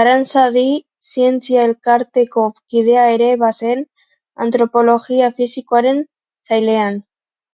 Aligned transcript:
Aranzadi 0.00 0.64
Zientzia 1.12 1.64
Elkarteko 1.68 2.46
kidea 2.74 3.08
ere 3.16 3.32
bazen, 3.46 3.84
Antropologia 4.48 5.36
Fisikoaren 5.42 6.08
sailean. 6.52 7.06